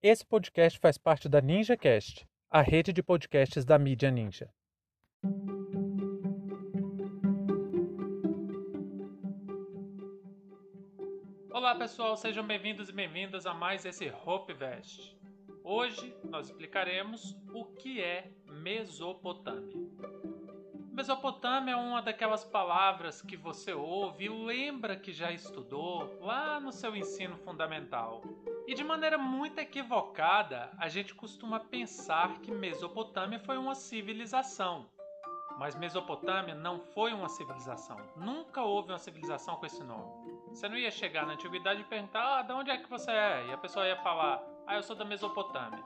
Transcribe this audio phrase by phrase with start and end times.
[0.00, 4.48] Esse podcast faz parte da NinjaCast, a rede de podcasts da mídia Ninja.
[11.50, 15.18] Olá pessoal, sejam bem-vindos e bem-vindas a mais esse Hopevest.
[15.64, 19.74] Hoje nós explicaremos o que é Mesopotâmia.
[20.92, 26.70] Mesopotâmia é uma daquelas palavras que você ouve e lembra que já estudou lá no
[26.70, 28.22] seu ensino fundamental.
[28.68, 34.90] E de maneira muito equivocada, a gente costuma pensar que Mesopotâmia foi uma civilização.
[35.58, 37.96] Mas Mesopotâmia não foi uma civilização.
[38.14, 40.12] Nunca houve uma civilização com esse nome.
[40.48, 43.46] Você não ia chegar na antiguidade e perguntar: ah, de onde é que você é?
[43.46, 45.82] E a pessoa ia falar: ah, eu sou da Mesopotâmia.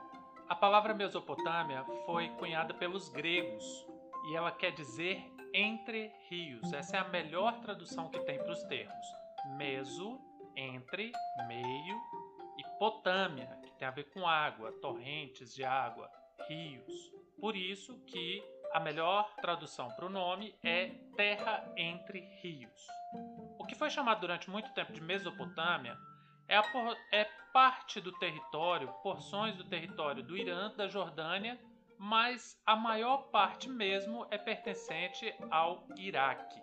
[0.49, 3.87] A palavra Mesopotâmia foi cunhada pelos gregos
[4.29, 6.73] e ela quer dizer entre rios.
[6.73, 9.07] Essa é a melhor tradução que tem para os termos.
[9.55, 10.19] Meso,
[10.55, 11.13] entre,
[11.47, 12.22] meio,
[12.77, 16.09] potâmia, que tem a ver com água, torrentes de água,
[16.47, 17.11] rios.
[17.39, 22.87] Por isso que a melhor tradução para o nome é terra entre rios.
[23.59, 25.97] O que foi chamado durante muito tempo de Mesopotâmia
[26.47, 31.59] é, por, é parte do território, porções do território do Irã, da Jordânia
[32.05, 36.61] mas a maior parte mesmo é pertencente ao Iraque.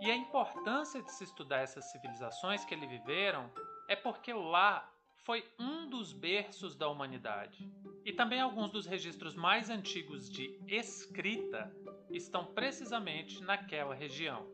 [0.00, 3.50] E a importância de se estudar essas civilizações que eles viveram
[3.88, 4.88] é porque lá
[5.22, 7.70] foi um dos berços da humanidade.
[8.04, 11.74] E também alguns dos registros mais antigos de escrita
[12.10, 14.46] estão precisamente naquela região.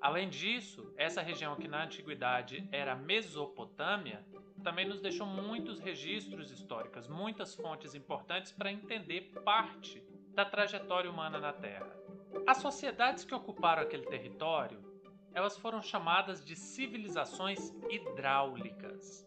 [0.00, 4.24] Além disso, essa região que na antiguidade era Mesopotâmia
[4.62, 10.02] também nos deixou muitos registros históricos, muitas fontes importantes para entender parte
[10.34, 11.90] da trajetória humana na Terra.
[12.46, 14.80] As sociedades que ocuparam aquele território,
[15.32, 19.26] elas foram chamadas de civilizações hidráulicas,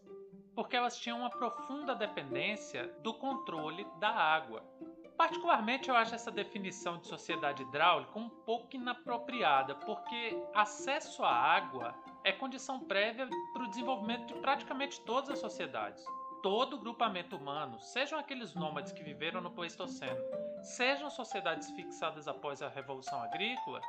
[0.54, 4.62] porque elas tinham uma profunda dependência do controle da água.
[5.16, 11.94] Particularmente, eu acho essa definição de sociedade hidráulica um pouco inapropriada, porque acesso à água
[12.24, 16.04] é condição prévia para o desenvolvimento de praticamente todas as sociedades.
[16.42, 20.18] Todo grupamento humano, sejam aqueles nômades que viveram no Pleistoceno,
[20.60, 23.80] sejam sociedades fixadas após a Revolução Agrícola,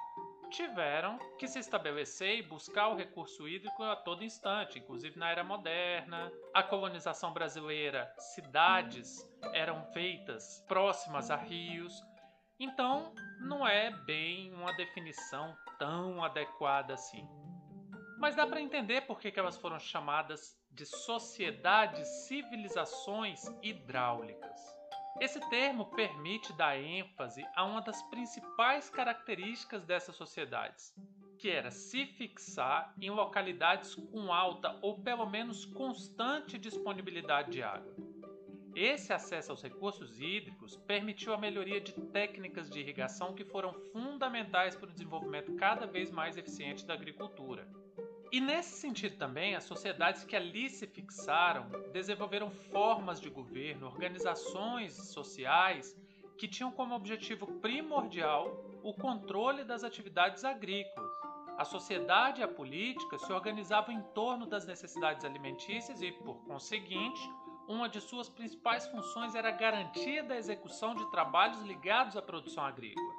[0.54, 5.44] tiveram que se estabelecer e buscar o recurso hídrico a todo instante, inclusive na era
[5.44, 6.32] moderna.
[6.54, 11.94] A colonização brasileira, cidades eram feitas próximas a rios.
[12.60, 17.28] Então, não é bem uma definição tão adequada assim.
[18.20, 24.83] Mas dá para entender por que, elas foram chamadas de sociedades civilizações hidráulicas.
[25.20, 30.94] Esse termo permite dar ênfase a uma das principais características dessas sociedades,
[31.38, 37.94] que era se fixar em localidades com alta ou pelo menos constante disponibilidade de água.
[38.76, 44.76] Esse acesso aos recursos hídricos permitiu a melhoria de técnicas de irrigação que foram fundamentais
[44.76, 47.68] para o desenvolvimento cada vez mais eficiente da agricultura.
[48.34, 54.96] E nesse sentido também, as sociedades que ali se fixaram desenvolveram formas de governo, organizações
[55.14, 55.96] sociais
[56.36, 58.48] que tinham como objetivo primordial
[58.82, 61.12] o controle das atividades agrícolas.
[61.60, 67.22] A sociedade e a política se organizavam em torno das necessidades alimentícias e, por conseguinte,
[67.68, 72.66] uma de suas principais funções era a garantia da execução de trabalhos ligados à produção
[72.66, 73.14] agrícola.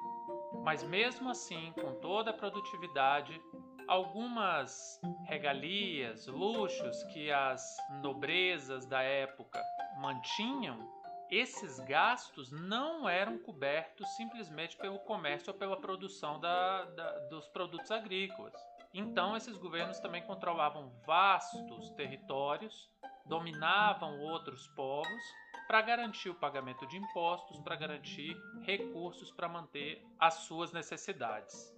[0.61, 3.41] Mas mesmo assim, com toda a produtividade,
[3.87, 9.61] algumas regalias, luxos que as nobrezas da época
[9.97, 10.89] mantinham,
[11.29, 17.89] esses gastos não eram cobertos simplesmente pelo comércio ou pela produção da, da, dos produtos
[17.89, 18.53] agrícolas.
[18.93, 22.89] Então, esses governos também controlavam vastos territórios,
[23.25, 25.21] dominavam outros povos
[25.67, 31.75] para garantir o pagamento de impostos, para garantir recursos para manter as suas necessidades.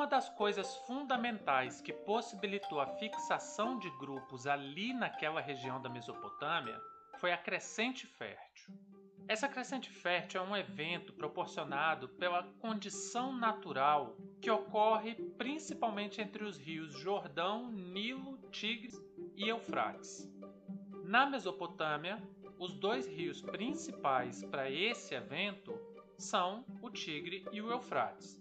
[0.00, 6.80] Uma das coisas fundamentais que possibilitou a fixação de grupos ali naquela região da Mesopotâmia
[7.18, 8.72] foi a crescente fértil.
[9.28, 16.56] Essa crescente fértil é um evento proporcionado pela condição natural que ocorre principalmente entre os
[16.56, 18.98] rios Jordão, Nilo, Tigres
[19.36, 20.26] e Eufrates.
[21.04, 22.26] Na Mesopotâmia,
[22.58, 25.78] os dois rios principais para esse evento
[26.16, 28.39] são o Tigre e o Eufrates.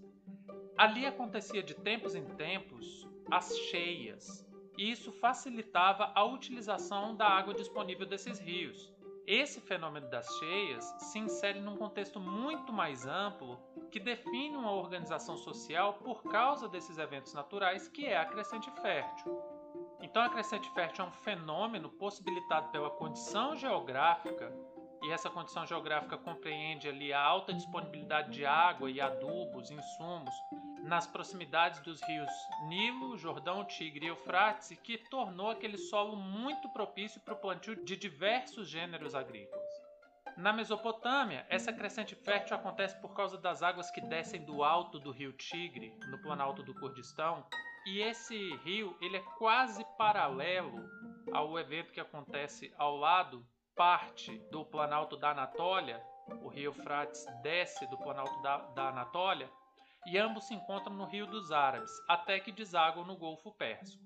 [0.80, 4.48] Ali acontecia de tempos em tempos as cheias,
[4.78, 8.90] e isso facilitava a utilização da água disponível desses rios.
[9.28, 13.60] Esse fenômeno das cheias se insere num contexto muito mais amplo
[13.92, 19.38] que define uma organização social por causa desses eventos naturais, que é a crescente fértil.
[20.00, 24.50] Então a crescente fértil é um fenômeno possibilitado pela condição geográfica,
[25.04, 30.34] e essa condição geográfica compreende ali a alta disponibilidade de água e adubos, insumos,
[30.90, 32.32] nas proximidades dos rios
[32.68, 37.96] Nilo, Jordão, Tigre e Eufrates, que tornou aquele solo muito propício para o plantio de
[37.96, 39.70] diversos gêneros agrícolas.
[40.36, 45.12] Na Mesopotâmia, essa crescente fértil acontece por causa das águas que descem do alto do
[45.12, 47.46] rio Tigre, no planalto do Kurdistão,
[47.86, 50.90] e esse rio ele é quase paralelo
[51.32, 53.46] ao evento que acontece ao lado,
[53.76, 56.04] parte do planalto da Anatólia,
[56.42, 59.50] o rio Eufrates desce do planalto da, da Anatólia,
[60.06, 64.04] e ambos se encontram no Rio dos Árabes, até que desaguam no Golfo Pérsico.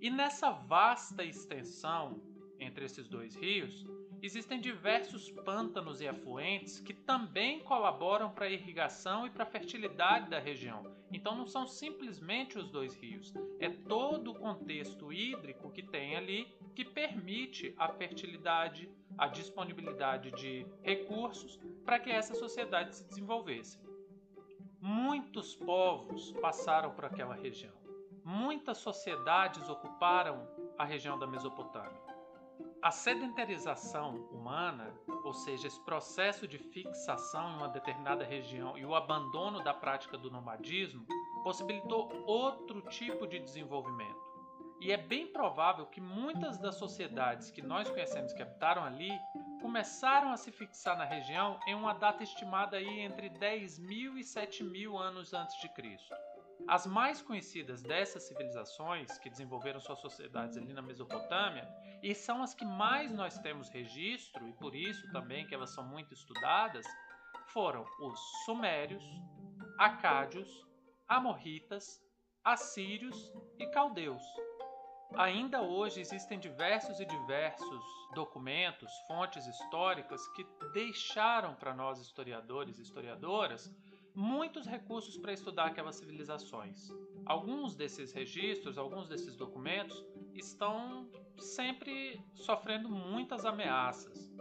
[0.00, 2.20] E nessa vasta extensão
[2.60, 3.86] entre esses dois rios,
[4.22, 10.28] existem diversos pântanos e afluentes que também colaboram para a irrigação e para a fertilidade
[10.28, 10.84] da região.
[11.12, 16.46] Então não são simplesmente os dois rios, é todo o contexto hídrico que tem ali
[16.74, 23.78] que permite a fertilidade, a disponibilidade de recursos para que essa sociedade se desenvolvesse.
[24.80, 27.74] Muitos povos passaram por aquela região.
[28.24, 30.48] Muitas sociedades ocuparam
[30.78, 32.00] a região da Mesopotâmia.
[32.80, 34.94] A sedentarização humana,
[35.24, 40.16] ou seja, esse processo de fixação em uma determinada região e o abandono da prática
[40.16, 41.04] do nomadismo,
[41.42, 44.28] possibilitou outro tipo de desenvolvimento.
[44.80, 49.10] E é bem provável que muitas das sociedades que nós conhecemos que habitaram ali
[49.60, 54.24] começaram a se fixar na região em uma data estimada aí entre 10 mil e
[54.24, 56.14] 7 mil anos antes de Cristo.
[56.66, 61.68] As mais conhecidas dessas civilizações que desenvolveram suas sociedades ali na Mesopotâmia
[62.02, 65.84] e são as que mais nós temos registro e por isso também que elas são
[65.84, 66.86] muito estudadas,
[67.46, 69.04] foram os sumérios,
[69.78, 70.66] acádios,
[71.08, 72.02] amorritas,
[72.44, 74.22] assírios e caldeus.
[75.16, 77.84] Ainda hoje existem diversos e diversos
[78.14, 83.72] documentos, fontes históricas que deixaram para nós historiadores e historiadoras
[84.14, 86.92] muitos recursos para estudar aquelas civilizações.
[87.24, 91.08] Alguns desses registros, alguns desses documentos estão
[91.38, 94.32] sempre sofrendo muitas ameaças.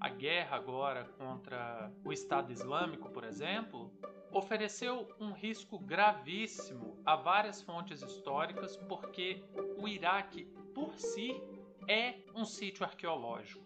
[0.00, 3.92] A guerra agora contra o Estado Islâmico, por exemplo,
[4.30, 9.42] ofereceu um risco gravíssimo a várias fontes históricas porque
[9.78, 11.40] o Iraque, por si,
[11.88, 13.64] é um sítio arqueológico.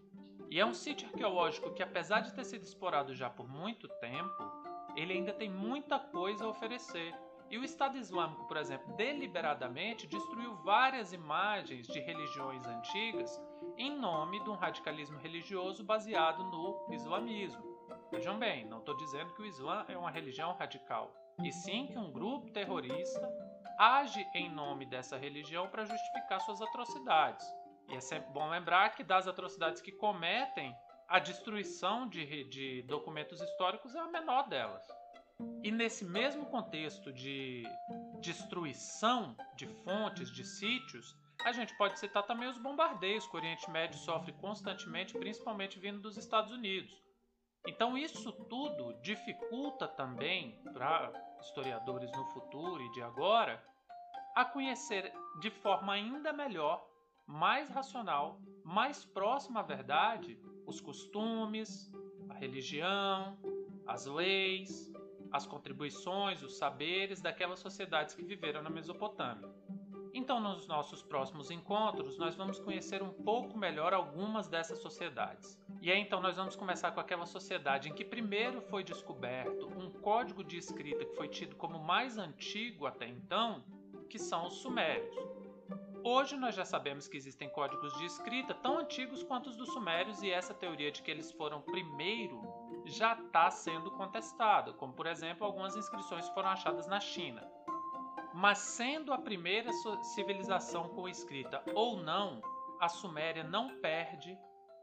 [0.51, 4.43] E é um sítio arqueológico que, apesar de ter sido explorado já por muito tempo,
[4.97, 7.15] ele ainda tem muita coisa a oferecer.
[7.51, 13.41] E o Estado Islâmico, por exemplo, deliberadamente destruiu várias imagens de religiões antigas
[13.77, 17.78] em nome de um radicalismo religioso baseado no islamismo.
[18.11, 21.13] Vejam bem, não estou dizendo que o Islã é uma religião radical,
[21.43, 23.29] e sim que um grupo terrorista
[23.79, 27.47] age em nome dessa religião para justificar suas atrocidades.
[27.89, 30.75] E é sempre bom lembrar que das atrocidades que cometem,
[31.07, 34.87] a destruição de, de documentos históricos é a menor delas.
[35.63, 37.65] E nesse mesmo contexto de
[38.21, 43.71] destruição de fontes, de sítios, a gente pode citar também os bombardeios que o Oriente
[43.71, 46.93] Médio sofre constantemente, principalmente vindo dos Estados Unidos.
[47.67, 53.63] Então, isso tudo dificulta também para historiadores no futuro e de agora
[54.35, 56.87] a conhecer de forma ainda melhor,
[57.27, 61.93] mais racional, mais próxima à verdade, os costumes,
[62.29, 63.37] a religião,
[63.87, 64.93] as leis,
[65.33, 69.49] as contribuições, os saberes daquelas sociedades que viveram na Mesopotâmia.
[70.15, 75.59] Então, nos nossos próximos encontros, nós vamos conhecer um pouco melhor algumas dessas sociedades.
[75.81, 79.91] E aí então nós vamos começar com aquela sociedade em que primeiro foi descoberto um
[79.91, 83.63] código de escrita que foi tido como mais antigo até então,
[84.11, 85.17] que são os sumérios.
[86.03, 90.23] Hoje nós já sabemos que existem códigos de escrita tão antigos quanto os dos sumérios
[90.23, 92.43] e essa teoria de que eles foram primeiro
[92.85, 97.47] já está sendo contestada, como por exemplo algumas inscrições foram achadas na China.
[98.35, 99.71] Mas sendo a primeira
[100.15, 102.41] civilização com escrita ou não,
[102.81, 104.37] a Suméria não perde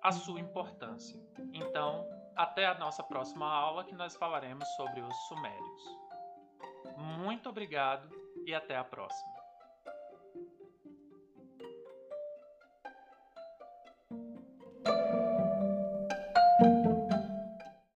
[0.05, 1.19] a sua importância.
[1.51, 5.83] Então, até a nossa próxima aula que nós falaremos sobre os sumérios.
[6.95, 8.07] Muito obrigado
[8.45, 9.34] e até a próxima.